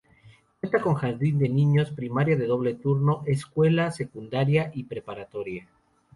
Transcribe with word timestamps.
Cuenta 0.59 0.81
con 0.81 0.95
jardín 0.95 1.37
de 1.37 1.47
niños, 1.47 1.91
primaria 1.91 2.35
de 2.35 2.47
doble 2.47 2.73
turno, 2.73 3.21
escuela 3.27 3.91
secundaria 3.91 4.71
y 4.73 4.85
preparatoria. 4.85 5.69